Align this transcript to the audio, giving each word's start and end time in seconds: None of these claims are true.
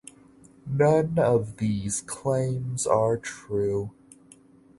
None 0.65 1.19
of 1.19 1.57
these 1.57 2.01
claims 2.01 2.87
are 2.87 3.17
true. 3.17 3.91